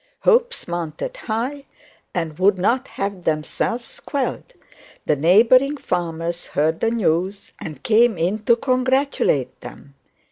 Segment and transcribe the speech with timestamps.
[0.21, 1.65] Hopes mounted high
[2.11, 4.51] and would not have themselves quelled.
[5.05, 9.93] The neighbouring farmers heard this news, and came in to congratulate them.